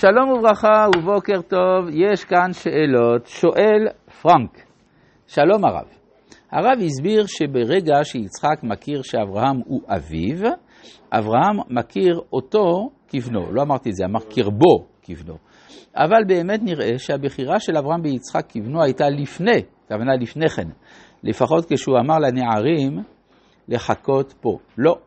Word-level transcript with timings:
שלום 0.00 0.30
וברכה 0.30 0.86
ובוקר 0.96 1.42
טוב, 1.42 1.88
יש 1.92 2.24
כאן 2.24 2.52
שאלות. 2.52 3.26
שואל 3.26 3.88
פרנק, 4.22 4.66
שלום 5.26 5.64
הרב. 5.64 5.86
הרב 6.52 6.78
הסביר 6.84 7.26
שברגע 7.26 8.04
שיצחק 8.04 8.62
מכיר 8.62 9.02
שאברהם 9.02 9.56
הוא 9.66 9.80
אביו, 9.88 10.50
אברהם 11.12 11.56
מכיר 11.70 12.20
אותו 12.32 12.90
כבנו. 13.08 13.52
לא 13.52 13.62
אמרתי 13.62 13.90
את 13.90 13.94
זה, 13.94 14.04
אמר 14.04 14.20
קרבו 14.20 14.86
כבנו. 15.02 15.34
אבל 15.96 16.24
באמת 16.28 16.60
נראה 16.62 16.98
שהבחירה 16.98 17.60
של 17.60 17.76
אברהם 17.76 18.02
ביצחק 18.02 18.44
כבנו 18.48 18.82
הייתה 18.82 19.08
לפני, 19.08 19.62
הכוונה 19.84 20.16
לפני 20.20 20.48
כן, 20.48 20.68
לפחות 21.22 21.72
כשהוא 21.72 21.98
אמר 21.98 22.18
לנערים 22.18 22.98
לחכות 23.68 24.34
פה. 24.40 24.58
לא, 24.78 24.98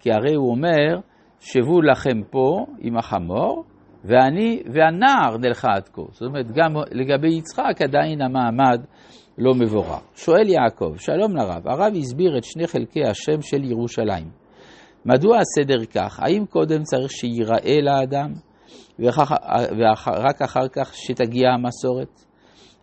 כי 0.00 0.12
הרי 0.12 0.34
הוא 0.34 0.50
אומר, 0.50 1.00
שבו 1.40 1.82
לכם 1.82 2.22
פה 2.30 2.66
עם 2.78 2.96
החמור, 2.96 3.64
ואני 4.08 4.62
והנער 4.74 5.36
נלכה 5.38 5.68
עד 5.76 5.88
כה. 5.88 6.02
זאת 6.10 6.22
אומרת, 6.22 6.46
גם 6.54 6.74
לגבי 6.92 7.34
יצחק 7.34 7.82
עדיין 7.82 8.22
המעמד 8.22 8.80
לא 9.38 9.54
מבורר. 9.54 9.98
שואל 10.14 10.48
יעקב, 10.48 10.92
שלום 10.96 11.36
לרב, 11.36 11.68
הרב 11.68 11.92
הסביר 11.96 12.38
את 12.38 12.44
שני 12.44 12.66
חלקי 12.66 13.04
השם 13.04 13.42
של 13.42 13.64
ירושלים. 13.64 14.28
מדוע 15.06 15.38
הסדר 15.38 15.84
כך? 15.84 16.20
האם 16.22 16.46
קודם 16.46 16.82
צריך 16.82 17.10
שייראה 17.10 17.80
לאדם, 17.82 18.32
ורק 18.98 20.42
אחר 20.42 20.68
כך 20.72 20.94
שתגיע 20.94 21.48
המסורת? 21.50 22.24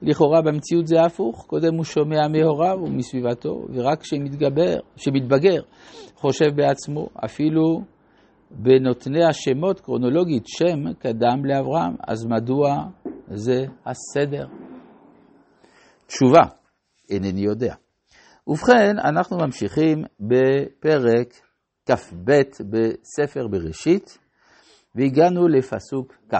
לכאורה 0.02 0.42
במציאות 0.42 0.88
זה 0.88 1.02
הפוך, 1.02 1.46
קודם 1.48 1.76
הוא 1.76 1.84
שומע 1.84 2.28
מהוריו 2.28 2.78
ומסביבתו, 2.84 3.66
ורק 3.74 4.02
כשמתגבר, 4.02 4.78
כשמתבגר, 4.96 5.62
חושב 6.16 6.56
בעצמו, 6.56 7.08
אפילו 7.26 7.82
בנותני 8.52 9.26
השמות 9.26 9.80
קרונולוגית 9.80 10.44
שם 10.48 10.94
קדם 10.94 11.46
לאברהם, 11.46 11.96
אז 12.08 12.26
מדוע 12.26 12.86
זה 13.28 13.66
הסדר? 13.86 14.48
תשובה, 16.08 16.44
אינני 17.10 17.42
יודע. 17.42 17.76
ובכן, 18.48 19.00
אנחנו 19.00 19.38
ממשיכים 19.38 20.04
בפרק 20.20 21.34
כ"ב 21.86 22.32
בספר 22.70 23.48
בראשית, 23.48 24.18
והגענו 24.96 25.48
לפסוק 25.48 26.14
כ'. 26.30 26.36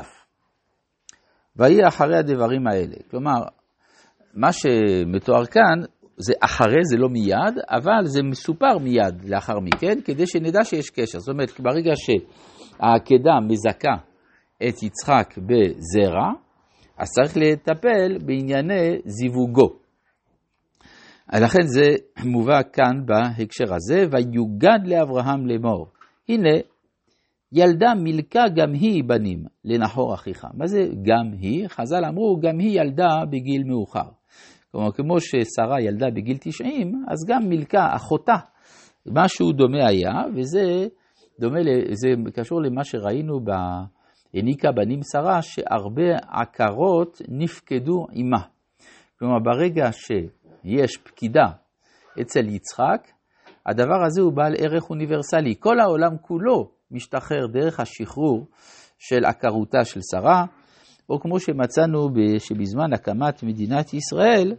ויהי 1.56 1.88
אחרי 1.88 2.18
הדברים 2.18 2.68
האלה. 2.68 2.96
כלומר, 3.12 3.40
מה 4.34 4.52
שמתואר 4.52 5.46
כאן, 5.46 5.82
זה 6.18 6.34
אחרי, 6.42 6.84
זה 6.84 6.98
לא 6.98 7.10
מיד, 7.10 7.56
אבל 7.70 8.06
זה 8.06 8.24
מסופר 8.24 8.78
מיד 8.78 9.26
לאחר 9.26 9.60
מכן, 9.60 10.00
כדי 10.06 10.28
שנדע 10.28 10.64
שיש 10.64 10.90
קשר. 10.90 11.20
זאת 11.20 11.34
אומרת, 11.34 11.60
ברגע 11.60 11.92
שהעקדה 11.96 13.40
מזכה 13.48 13.96
את 14.68 14.84
יצחק 14.84 15.36
בזרע, 15.38 16.32
אז 16.98 17.08
צריך 17.10 17.38
לטפל 17.38 18.18
בענייני 18.26 18.98
זיווגו. 19.06 19.70
לכן 21.34 21.62
זה 21.62 21.96
מובא 22.24 22.60
כאן 22.74 23.06
בהקשר 23.06 23.74
הזה, 23.74 24.06
ויוגד 24.12 24.80
לאברהם 24.86 25.48
לאמור. 25.48 25.88
הנה, 26.30 26.50
ילדה 27.52 27.94
מילכה 28.04 28.44
גם 28.56 28.74
היא 28.74 29.04
בנים 29.04 29.44
לנחור 29.66 30.14
אחיך. 30.14 30.46
מה 30.54 30.68
זה 30.68 30.80
גם 31.02 31.32
היא? 31.40 31.68
חז"ל 31.68 32.06
אמרו, 32.06 32.40
גם 32.42 32.60
היא 32.60 32.82
ילדה 32.82 33.26
בגיל 33.30 33.64
מאוחר. 33.64 34.10
כלומר, 34.76 34.92
כמו 34.92 35.20
ששרה 35.20 35.82
ילדה 35.82 36.06
בגיל 36.16 36.38
90, 36.40 37.04
אז 37.08 37.26
גם 37.28 37.50
מילכה, 37.50 37.96
אחותה, 37.96 38.36
משהו 39.06 39.52
דומה 39.52 39.88
היה, 39.88 40.12
וזה 40.36 40.88
דומה, 41.40 41.60
זה 41.92 42.08
קשור 42.34 42.62
למה 42.62 42.84
שראינו 42.84 43.40
העניקה 44.34 44.72
בנים 44.72 45.00
שרה, 45.12 45.42
שהרבה 45.42 46.16
עקרות 46.32 47.22
נפקדו 47.28 48.06
עימה. 48.12 48.42
כלומר, 49.20 49.40
ברגע 49.40 49.92
שיש 49.92 50.98
פקידה 50.98 51.46
אצל 52.22 52.50
יצחק, 52.50 53.08
הדבר 53.66 54.04
הזה 54.06 54.22
הוא 54.22 54.34
בעל 54.34 54.54
ערך 54.58 54.90
אוניברסלי. 54.90 55.56
כל 55.60 55.80
העולם 55.80 56.18
כולו 56.22 56.72
משתחרר 56.92 57.48
דרך 57.54 57.80
השחרור 57.80 58.48
של 59.00 59.26
עקרותה 59.26 59.86
של 59.86 60.00
שרה, 60.12 60.46
או 61.10 61.20
כמו 61.20 61.40
שמצאנו 61.40 62.10
שבזמן 62.40 62.94
הקמת 62.94 63.44
מדינת 63.44 63.94
ישראל, 63.94 64.56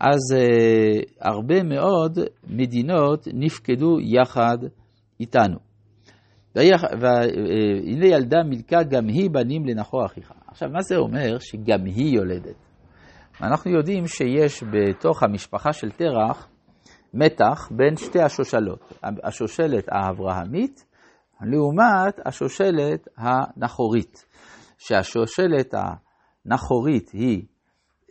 אז 0.00 0.20
uh, 0.32 1.12
הרבה 1.20 1.62
מאוד 1.62 2.18
מדינות 2.46 3.28
נפקדו 3.32 4.00
יחד 4.00 4.58
איתנו. 5.20 5.58
והנה 6.56 8.06
ילדה 8.06 8.42
מילכה 8.42 8.82
גם 8.82 9.08
היא 9.08 9.30
בנים 9.30 9.66
לנחור 9.66 10.06
אחיך. 10.06 10.32
עכשיו, 10.46 10.68
מה 10.68 10.82
זה 10.82 10.96
אומר 10.96 11.38
שגם 11.38 11.84
היא 11.84 12.16
יולדת? 12.16 12.56
אנחנו 13.42 13.70
יודעים 13.70 14.06
שיש 14.06 14.64
בתוך 14.72 15.22
המשפחה 15.22 15.72
של 15.72 15.90
תרח 15.90 16.48
מתח 17.14 17.68
בין 17.76 17.96
שתי 17.96 18.22
השושלות, 18.22 18.92
השושלת 19.24 19.84
האברהמית 19.88 20.84
לעומת 21.40 22.26
השושלת 22.26 23.08
הנחורית. 23.16 24.24
שהשושלת 24.86 25.74
הנחורית 25.74 27.10
היא 27.10 27.42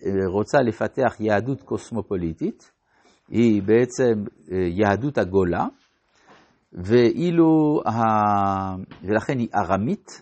אה, 0.06 0.12
רוצה 0.28 0.58
לפתח 0.62 1.16
יהדות 1.20 1.62
קוסמופוליטית, 1.62 2.72
היא 3.30 3.64
בעצם 3.64 4.24
אה, 4.52 4.58
יהדות 4.58 5.18
הגולה, 5.18 5.66
ואילו, 6.74 7.82
ה... 7.86 7.92
ולכן 9.04 9.40
היא 9.40 9.48
ארמית, 9.56 10.22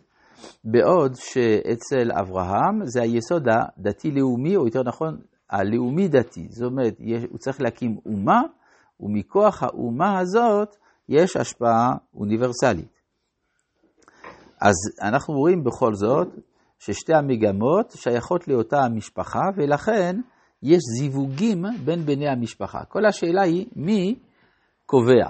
בעוד 0.64 1.16
שאצל 1.16 2.12
אברהם 2.12 2.86
זה 2.86 3.02
היסוד 3.02 3.48
הדתי-לאומי, 3.50 4.56
או 4.56 4.66
יותר 4.66 4.84
נכון, 4.84 5.18
הלאומי-דתי. 5.50 6.48
זאת 6.50 6.72
אומרת, 6.72 6.94
הוא 7.30 7.38
צריך 7.38 7.62
להקים 7.62 7.98
אומה, 8.06 8.42
ומכוח 9.00 9.64
האומה 9.64 10.20
הזאת 10.20 10.76
יש 11.10 11.38
השפעה 11.38 11.96
אוניברסלית. 12.16 13.01
אז 14.62 14.76
אנחנו 15.02 15.34
רואים 15.34 15.64
בכל 15.64 15.94
זאת 15.94 16.28
ששתי 16.80 17.14
המגמות 17.14 17.92
שייכות 17.96 18.48
לאותה 18.48 18.84
המשפחה, 18.84 19.42
ולכן 19.58 20.16
יש 20.64 20.80
זיווגים 21.00 21.66
בין 21.86 22.06
בני 22.06 22.30
המשפחה. 22.30 22.80
כל 22.88 23.06
השאלה 23.06 23.42
היא 23.42 23.66
מי 23.76 24.16
קובע, 24.86 25.30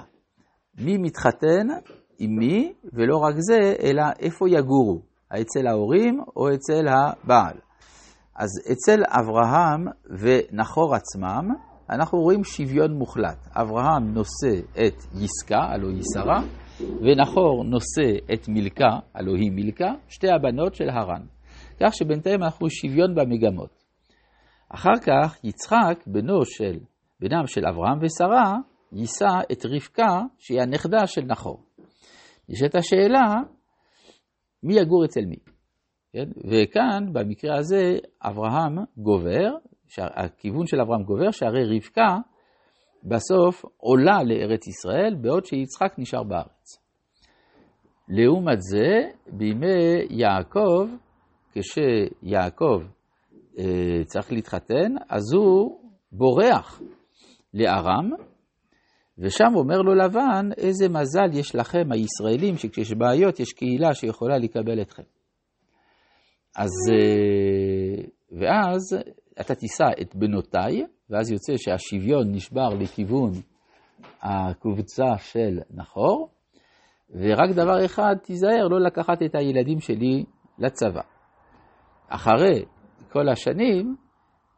מי 0.78 0.98
מתחתן 0.98 1.66
עם 2.18 2.30
מי, 2.38 2.72
ולא 2.92 3.16
רק 3.16 3.34
זה, 3.38 3.74
אלא 3.82 4.02
איפה 4.20 4.48
יגורו, 4.48 5.00
אצל 5.40 5.66
ההורים 5.66 6.20
או 6.36 6.54
אצל 6.54 6.88
הבעל. 6.88 7.56
אז 8.36 8.48
אצל 8.72 9.02
אברהם 9.06 9.86
ונחור 10.18 10.94
עצמם, 10.94 11.48
אנחנו 11.90 12.18
רואים 12.18 12.44
שוויון 12.44 12.92
מוחלט. 12.92 13.48
אברהם 13.52 14.14
נושא 14.14 14.60
את 14.72 15.04
יסקה, 15.14 15.58
הלוא 15.58 15.90
היא 15.90 16.02
שרה, 16.14 16.42
ונחור 17.00 17.64
נושא 17.64 18.34
את 18.34 18.48
מילכה, 18.48 18.98
הלוא 19.14 19.36
היא 19.36 19.52
מילכה, 19.52 19.92
שתי 20.08 20.28
הבנות 20.30 20.74
של 20.74 20.90
הרן. 20.90 21.22
כך 21.80 21.94
שבינתיים 21.94 22.42
אנחנו 22.42 22.70
שוויון 22.70 23.14
במגמות. 23.14 23.82
אחר 24.68 24.98
כך 25.06 25.44
יצחק, 25.44 26.04
בנו 26.06 26.44
של, 26.44 26.78
בנם 27.20 27.46
של 27.46 27.66
אברהם 27.66 27.98
ושרה, 28.02 28.56
יישא 28.92 29.40
את 29.52 29.66
רבקה, 29.66 30.20
שהיא 30.38 30.60
הנכדה 30.60 31.06
של 31.06 31.22
נחור. 31.22 31.62
יש 32.48 32.62
את 32.62 32.74
השאלה, 32.74 33.34
מי 34.62 34.74
יגור 34.74 35.04
אצל 35.04 35.24
מי? 35.24 35.36
כן? 36.12 36.30
וכאן, 36.50 37.12
במקרה 37.12 37.58
הזה, 37.58 37.96
אברהם 38.22 38.78
גובר, 38.96 39.50
הכיוון 39.98 40.66
של 40.66 40.80
אברהם 40.80 41.02
גובר, 41.02 41.30
שהרי 41.30 41.76
רבקה 41.76 42.16
בסוף 43.04 43.64
עולה 43.76 44.22
לארץ 44.22 44.66
ישראל, 44.66 45.14
בעוד 45.20 45.44
שיצחק 45.44 45.94
נשאר 45.98 46.22
בארץ. 46.22 46.78
לעומת 48.08 48.58
זה, 48.60 49.10
בימי 49.26 50.06
יעקב, 50.10 50.88
כשיעקב 51.52 52.82
אה, 53.58 54.04
צריך 54.04 54.32
להתחתן, 54.32 54.94
אז 55.08 55.32
הוא 55.32 55.80
בורח 56.12 56.82
לארם, 57.54 58.10
ושם 59.18 59.54
אומר 59.54 59.78
לו 59.78 59.94
לבן, 59.94 60.48
איזה 60.56 60.88
מזל 60.88 61.38
יש 61.38 61.54
לכם, 61.54 61.92
הישראלים, 61.92 62.56
שכשיש 62.56 62.92
בעיות 62.92 63.40
יש 63.40 63.52
קהילה 63.52 63.94
שיכולה 63.94 64.38
לקבל 64.38 64.82
אתכם. 64.82 65.02
אז, 66.56 66.70
אה, 66.92 68.04
ואז 68.40 68.80
אתה 69.40 69.54
תישא 69.54 69.84
את 70.00 70.14
בנותיי, 70.14 70.82
ואז 71.12 71.30
יוצא 71.30 71.52
שהשוויון 71.56 72.32
נשבר 72.32 72.68
לכיוון 72.68 73.30
הקבוצה 74.22 75.18
של 75.18 75.58
נחור, 75.70 76.28
ורק 77.10 77.50
דבר 77.50 77.84
אחד, 77.84 78.14
תיזהר 78.22 78.68
לא 78.70 78.80
לקחת 78.80 79.22
את 79.22 79.34
הילדים 79.34 79.80
שלי 79.80 80.24
לצבא. 80.58 81.02
אחרי 82.08 82.64
כל 83.12 83.28
השנים, 83.28 83.96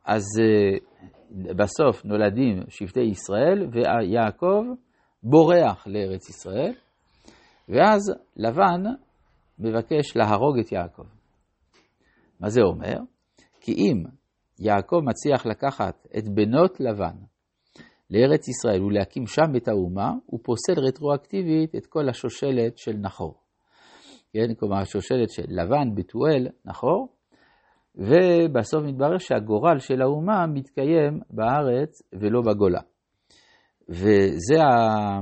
אז 0.05 0.23
אה, 0.41 0.79
בסוף 1.55 2.05
נולדים 2.05 2.62
שבטי 2.69 3.01
ישראל, 3.01 3.69
ויעקב 3.73 4.62
בורח 5.23 5.87
לארץ 5.87 6.29
ישראל, 6.29 6.73
ואז 7.69 8.01
לבן 8.37 8.83
מבקש 9.59 10.17
להרוג 10.17 10.59
את 10.59 10.73
יעקב. 10.73 11.06
מה 12.41 12.49
זה 12.49 12.61
אומר? 12.62 12.97
כי 13.61 13.73
אם 13.73 14.05
יעקב 14.59 15.01
מצליח 15.05 15.47
לקחת 15.47 16.06
את 16.19 16.29
בנות 16.29 16.81
לבן 16.81 17.17
לארץ 18.11 18.49
ישראל 18.49 18.83
ולהקים 18.83 19.27
שם 19.27 19.56
את 19.56 19.69
האומה, 19.69 20.12
הוא 20.27 20.41
פוסל 20.43 20.81
רטרואקטיבית 20.87 21.75
את 21.75 21.87
כל 21.87 22.09
השושלת 22.09 22.79
של 22.79 22.97
נחור. 22.97 23.35
כן, 24.33 24.55
כלומר 24.59 24.77
השושלת 24.77 25.31
של 25.31 25.45
לבן, 25.49 25.95
בתואל, 25.95 26.49
נחור, 26.65 27.09
ובסוף 27.95 28.85
מתברר 28.85 29.19
שהגורל 29.19 29.79
של 29.79 30.03
האומה 30.03 30.47
מתקיים 30.47 31.21
בארץ 31.31 32.03
ולא 32.12 32.41
בגולה. 32.41 32.81
וזה 33.89 34.62
ה... 34.62 35.21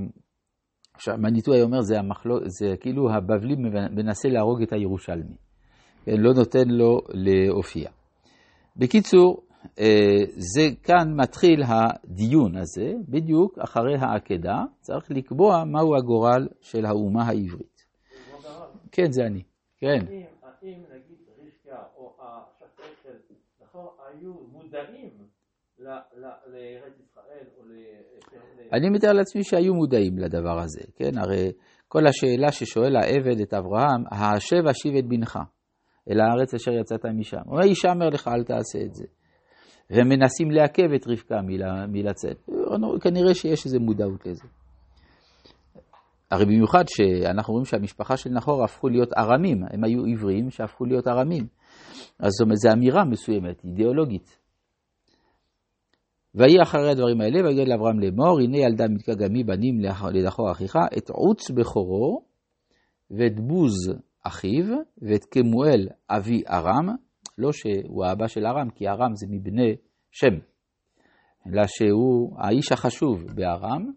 עכשיו, 0.95 1.15
מניטוי 1.19 1.63
אומר, 1.63 1.81
זה, 1.81 1.99
המחלו... 1.99 2.37
זה 2.45 2.75
כאילו 2.81 3.11
הבבלי 3.11 3.55
מנסה 3.91 4.29
להרוג 4.29 4.63
את 4.63 4.73
הירושלמי. 4.73 5.37
כן, 6.05 6.17
לא 6.17 6.33
נותן 6.35 6.69
לו 6.69 7.01
להופיע. 7.09 7.91
בקיצור, 8.77 9.43
אה, 9.79 10.25
זה 10.37 10.63
כאן 10.83 11.15
מתחיל 11.17 11.63
הדיון 11.63 12.57
הזה, 12.57 12.93
בדיוק 13.09 13.59
אחרי 13.59 13.95
העקדה, 14.01 14.63
צריך 14.81 15.11
לקבוע 15.11 15.65
מהו 15.65 15.97
הגורל 15.97 16.49
של 16.61 16.87
האומה 16.87 17.23
העברית. 17.23 17.83
כן, 18.93 19.11
זה 19.11 19.23
אני. 19.27 19.43
כן. 19.79 19.89
האם 19.89 20.83
נגיד 20.95 21.19
רבקה 21.39 21.83
או 21.97 22.13
השופט 22.21 23.03
של 23.03 23.35
נחור 23.63 23.97
היו 24.09 24.33
מודעים 24.53 25.11
לארץ 25.79 26.95
ישראל 27.01 27.47
או 27.59 27.65
ל... 27.65 27.73
אני 28.73 28.91
מתאר 28.91 29.13
לעצמי 29.13 29.45
שהיו 29.45 29.75
מודעים 29.75 30.19
לדבר 30.19 30.59
הזה, 30.61 30.81
כן? 30.97 31.19
הרי 31.19 31.53
כל 31.89 32.07
השאלה 32.07 32.53
ששואל 32.53 32.97
העבד 32.97 33.41
את 33.41 33.55
אברהם, 33.55 34.05
השב 34.11 34.67
אשיב 34.71 34.97
את 34.97 35.05
בנך 35.09 35.39
אל 36.11 36.21
הארץ 36.21 36.55
אשר 36.55 36.73
יצאת 36.73 37.07
משם. 37.07 37.43
אומר, 37.47 37.65
ישמר 37.65 38.09
לך, 38.09 38.29
אל 38.29 38.45
תעשה 38.45 38.79
את 38.87 38.95
זה. 38.95 39.05
והם 39.91 40.09
מנסים 40.09 40.51
לעכב 40.51 40.93
את 40.95 41.07
רבקה 41.07 41.41
מלצאת. 41.89 42.49
כנראה 43.01 43.35
שיש 43.35 43.67
איזו 43.67 43.81
מודעות 43.81 44.27
לזה. 44.27 44.49
הרי 46.31 46.45
במיוחד 46.45 46.85
שאנחנו 46.89 47.53
רואים 47.53 47.65
שהמשפחה 47.65 48.17
של 48.17 48.31
נחור 48.31 48.65
הפכו 48.65 48.89
להיות 48.89 49.13
ארמים, 49.19 49.63
הם 49.71 49.85
היו 49.85 50.05
עברים 50.05 50.51
שהפכו 50.51 50.85
להיות 50.85 51.09
ארמים. 51.09 51.47
אז 52.19 52.31
זאת 52.31 52.45
אומרת, 52.45 52.57
זו 52.57 52.73
אמירה 52.73 53.05
מסוימת, 53.05 53.65
אידיאולוגית. 53.65 54.39
ויהי 56.35 56.63
אחרי 56.63 56.91
הדברים 56.91 57.21
האלה, 57.21 57.45
ויגד 57.45 57.69
לאברהם 57.69 58.01
לאמור, 58.01 58.41
הנה 58.41 58.59
ילדה 58.59 58.89
מתקה 58.89 59.15
גמי 59.15 59.45
בנים 59.45 59.81
לנחור 60.13 60.51
אחיך, 60.51 60.77
את 60.99 61.11
עוץ 61.11 61.51
בכורו, 61.51 62.23
ואת 63.11 63.41
בוז 63.41 63.75
אחיו, 64.23 64.65
ואת 65.03 65.25
כמואל 65.31 65.89
אבי 66.11 66.43
ארם, 66.51 66.89
לא 67.39 67.53
שהוא 67.53 68.05
האבא 68.05 68.27
של 68.27 68.47
ארם, 68.47 68.71
כי 68.71 68.89
ארם 68.89 69.15
זה 69.15 69.27
מבני 69.31 69.77
שם, 70.11 70.35
אלא 71.47 71.63
שהוא 71.67 72.37
האיש 72.39 72.73
החשוב 72.73 73.27
בארם, 73.35 73.91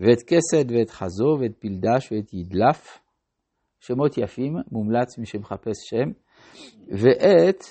ואת 0.00 0.22
כסד 0.26 0.70
ואת 0.70 0.90
חזו 0.90 1.38
ואת 1.40 1.56
פלדש 1.58 2.12
ואת 2.12 2.34
ידלף, 2.34 3.00
שמות 3.80 4.18
יפים, 4.18 4.52
מומלץ 4.72 5.18
מי 5.18 5.26
שמחפש 5.26 5.76
שם, 5.90 6.10
ואת 6.88 7.64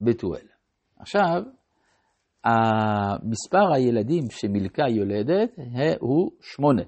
בתואל. 0.00 0.46
עכשיו, 0.98 1.42
מספר 3.22 3.72
הילדים 3.74 4.22
שמילכה 4.30 4.88
יולדת 4.88 5.58
הוא 6.00 6.30
שמונה. 6.40 6.82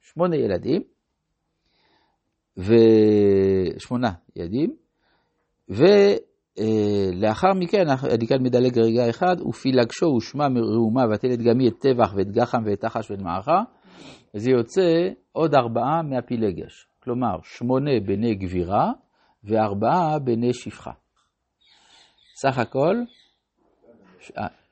שמונה 0.00 0.36
ילדים, 0.36 0.82
ושמונה 2.56 4.10
ילדים, 4.36 4.74
ולאחר 5.68 7.52
מכן, 7.54 7.84
אני 8.14 8.26
כאן 8.26 8.42
מדלג 8.42 8.78
רגע 8.78 9.10
אחד, 9.10 9.36
ופילגשו 9.40 10.06
ושמע 10.06 10.48
מראומה 10.48 11.02
ותלת 11.14 11.38
גמי 11.38 11.68
את 11.68 11.74
טבח 11.80 12.14
ואת 12.16 12.30
גחם 12.30 12.62
ואת 12.66 12.80
תחש 12.80 13.10
ואת 13.10 13.22
מערכה, 13.22 13.62
זה 14.34 14.50
יוצא 14.50 15.08
עוד 15.32 15.54
ארבעה 15.54 16.02
מהפילגש. 16.02 16.86
כלומר, 17.02 17.36
שמונה 17.42 17.90
בני 18.06 18.34
גבירה 18.34 18.92
וארבעה 19.44 20.18
בני 20.18 20.54
שפחה. 20.54 20.92
סך 22.36 22.58
הכל, 22.58 22.96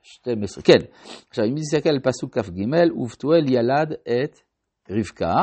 12, 0.01 0.63
כן. 0.63 0.85
עכשיו, 1.29 1.45
אם 1.45 1.55
נסתכל 1.55 1.89
על 1.89 1.99
פסוק 1.99 2.37
כ"ג, 2.39 2.61
ובתואל 2.95 3.45
ילד 3.49 3.91
את 3.91 4.39
רבקה, 4.89 5.33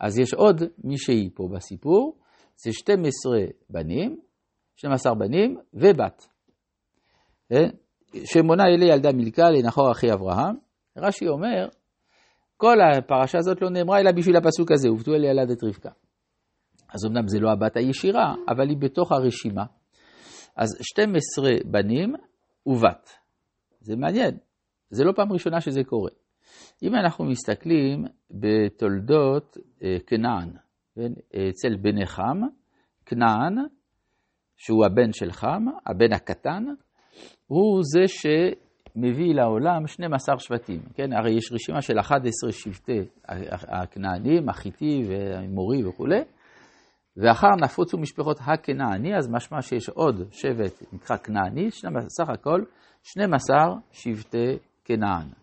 אז 0.00 0.18
יש 0.18 0.34
עוד 0.34 0.62
מישהי 0.84 1.30
פה 1.34 1.48
בסיפור, 1.54 2.18
זה 2.56 2.72
12 2.72 3.38
בנים, 3.70 4.20
12 4.76 5.14
בנים 5.14 5.58
ובת. 5.74 6.26
כן? 7.48 7.68
שמונה 8.24 8.62
אלה 8.62 8.84
ילדה 8.84 9.12
מילכה 9.12 9.50
לנחור 9.50 9.92
אחי 9.92 10.12
אברהם. 10.12 10.56
רש"י 10.96 11.28
אומר, 11.28 11.68
כל 12.56 12.76
הפרשה 12.80 13.38
הזאת 13.38 13.62
לא 13.62 13.70
נאמרה 13.70 14.00
אלא 14.00 14.12
בשביל 14.12 14.36
הפסוק 14.36 14.72
הזה, 14.72 14.90
ובתואל 14.92 15.24
ילד 15.24 15.50
את 15.50 15.64
רבקה. 15.64 15.90
אז 16.94 17.06
אמנם 17.06 17.28
זה 17.28 17.38
לא 17.40 17.50
הבת 17.50 17.76
הישירה, 17.76 18.34
אבל 18.48 18.68
היא 18.68 18.76
בתוך 18.80 19.12
הרשימה. 19.12 19.64
אז 20.56 20.68
12 20.82 21.50
בנים 21.64 22.14
ובת. 22.66 23.10
זה 23.80 23.96
מעניין, 23.96 24.38
זה 24.90 25.04
לא 25.04 25.12
פעם 25.16 25.32
ראשונה 25.32 25.60
שזה 25.60 25.84
קורה. 25.84 26.10
אם 26.82 26.94
אנחנו 26.94 27.24
מסתכלים 27.24 28.04
בתולדות 28.30 29.56
אה, 29.82 29.96
כנען, 30.06 30.50
כן? 30.94 31.12
אצל 31.50 31.76
בני 31.76 32.06
חם, 32.06 32.40
כנען, 33.06 33.54
שהוא 34.56 34.86
הבן 34.86 35.12
של 35.12 35.32
חם, 35.32 35.64
הבן 35.86 36.12
הקטן, 36.12 36.64
הוא 37.46 37.80
זה 37.82 38.02
שמביא 38.06 39.34
לעולם 39.34 39.86
12 39.86 40.38
שבטים, 40.38 40.80
כן? 40.94 41.12
הרי 41.12 41.30
יש 41.30 41.52
רשימה 41.52 41.82
של 41.82 41.98
11 41.98 42.52
שבטי 42.52 43.00
הכנענים, 43.68 44.48
החיטי 44.48 45.02
והאמורי 45.08 45.84
וכולי, 45.84 46.20
ואחר 47.16 47.48
נפוצו 47.62 47.98
משפחות 47.98 48.38
הכנעני, 48.40 49.16
אז 49.16 49.28
משמע 49.28 49.62
שיש 49.62 49.88
עוד 49.88 50.22
שבט 50.30 50.82
נקרא 50.92 51.16
כנעני, 51.16 51.70
סך 52.08 52.28
הכל 52.28 52.60
12 53.02 53.56
שבטי 53.92 54.58
כנען. 54.84 55.39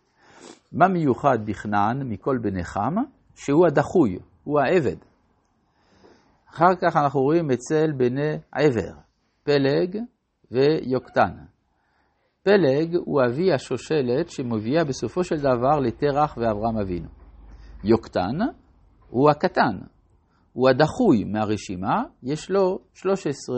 מה 0.71 0.87
מיוחד 0.87 1.45
בכנען 1.45 2.03
מכל 2.03 2.37
בני 2.41 2.63
חם? 2.63 2.95
שהוא 3.35 3.67
הדחוי, 3.67 4.19
הוא 4.43 4.59
העבד. 4.59 4.95
אחר 6.49 6.75
כך 6.81 6.95
אנחנו 6.95 7.21
רואים 7.21 7.51
אצל 7.51 7.91
בני 7.97 8.37
עבר, 8.51 8.93
פלג 9.43 9.97
ויוקטן. 10.51 11.33
פלג 12.43 12.95
הוא 12.95 13.21
אבי 13.25 13.53
השושלת 13.53 14.29
שמביאה 14.29 14.83
בסופו 14.83 15.23
של 15.23 15.35
דבר 15.39 15.79
לתרח 15.79 16.37
ואברהם 16.37 16.77
אבינו. 16.77 17.09
יוקטן 17.83 18.37
הוא 19.09 19.29
הקטן, 19.29 19.77
הוא 20.53 20.69
הדחוי 20.69 21.23
מהרשימה, 21.23 22.03
יש 22.23 22.49
לו 22.49 22.79
13 22.93 23.55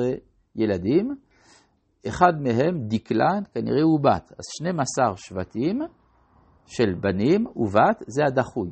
ילדים, 0.55 1.15
אחד 2.07 2.33
מהם 2.41 2.87
דקלה, 2.87 3.39
כנראה 3.53 3.81
הוא 3.81 3.99
בת, 3.99 4.31
אז 4.31 4.45
12 4.59 5.17
שבטים 5.17 5.79
של 6.69 6.93
בנים 6.99 7.45
ובת 7.55 8.03
זה 8.07 8.25
הדחוי. 8.25 8.69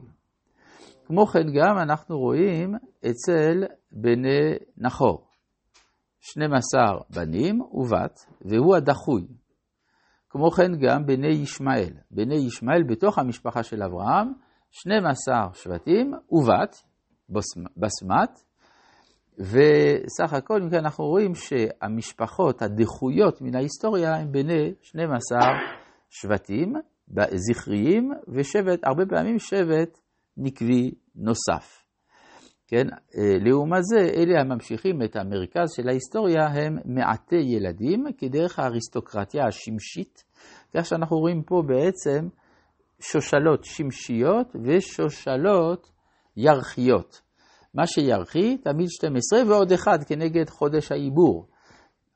כמו 1.05 1.25
כן 1.25 1.47
גם 1.53 1.77
אנחנו 1.77 2.19
רואים 2.19 2.75
אצל 2.99 3.63
בני 3.91 4.55
נחור, 4.77 5.27
12 6.19 6.81
בנים 7.09 7.61
ובת, 7.61 8.19
והוא 8.41 8.75
הדחוי. 8.75 9.27
כמו 10.29 10.51
כן 10.51 10.71
גם 10.79 11.05
בני 11.05 11.27
ישמעאל. 11.27 11.93
בני 12.11 12.35
ישמעאל 12.35 12.83
בתוך 12.83 13.19
המשפחה 13.19 13.63
של 13.63 13.83
אברהם, 13.83 14.33
12 14.71 15.35
שבטים 15.53 16.13
ובת, 16.31 16.75
בסמת, 17.77 18.39
וסך 19.39 20.33
הכל, 20.33 20.61
אם 20.63 20.69
כן, 20.69 20.77
אנחנו 20.77 21.05
רואים 21.05 21.35
שהמשפחות 21.35 22.61
הדחויות 22.61 23.41
מן 23.41 23.55
ההיסטוריה 23.55 24.15
הם 24.15 24.31
בני 24.31 24.73
12 24.81 25.39
שבטים 26.09 26.73
זכריים, 27.35 28.11
ושבט, 28.27 28.79
הרבה 28.83 29.05
פעמים 29.05 29.39
שבט 29.39 29.99
נקבי 30.37 30.91
נוסף. 31.15 31.83
כן, 32.67 32.87
לעומת 33.45 33.83
זה, 33.83 33.99
אלה 33.99 34.41
הממשיכים 34.41 35.03
את 35.03 35.15
המרכז 35.15 35.71
של 35.75 35.89
ההיסטוריה 35.89 36.45
הם 36.47 36.77
מעטי 36.85 37.35
ילדים, 37.35 38.03
כדרך 38.17 38.59
האריסטוקרטיה 38.59 39.45
השמשית, 39.47 40.23
כך 40.77 40.85
שאנחנו 40.85 41.17
רואים 41.17 41.43
פה 41.43 41.61
בעצם 41.67 42.27
שושלות 42.99 43.63
שמשיות 43.63 44.55
ושושלות 44.63 45.91
ירחיות. 46.37 47.21
מה 47.73 47.87
שירחי, 47.87 48.57
תמיד 48.57 48.87
12 48.89 49.39
ועוד 49.47 49.71
אחד 49.71 50.03
כנגד 50.07 50.49
חודש 50.49 50.91
העיבור. 50.91 51.47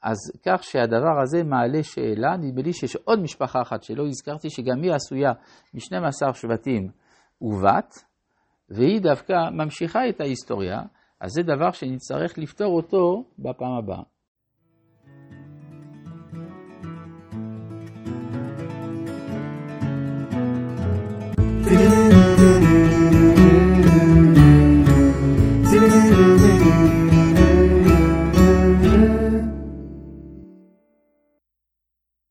אז 0.04 0.18
כך 0.46 0.64
שהדבר 0.64 1.22
הזה 1.24 1.44
מעלה 1.44 1.84
שאלה, 1.84 2.38
נדמה 2.38 2.62
לי 2.62 2.74
שיש 2.74 2.96
עוד 2.96 3.20
משפחה 3.20 3.62
אחת 3.62 3.84
שלא 3.84 4.08
הזכרתי, 4.08 4.50
שגם 4.50 4.82
היא 4.82 4.94
עשויה 4.94 5.32
מ-12 5.74 6.34
שבטים 6.34 6.90
ובת, 7.42 7.94
והיא 8.70 9.02
דווקא 9.02 9.34
ממשיכה 9.52 10.10
את 10.10 10.22
ההיסטוריה, 10.22 10.82
אז 11.22 11.32
זה 11.32 11.44
דבר 11.44 11.72
שנצטרך 11.72 12.38
לפתור 12.38 12.76
אותו 12.76 13.24
בפעם 13.40 13.72
הבאה. 13.84 14.04